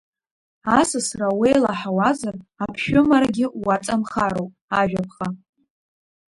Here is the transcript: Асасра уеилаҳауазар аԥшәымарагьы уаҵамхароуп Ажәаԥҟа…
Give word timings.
Асасра 0.79 1.27
уеилаҳауазар 1.39 2.35
аԥшәымарагьы 2.63 3.45
уаҵамхароуп 3.65 4.51
Ажәаԥҟа… 4.79 5.27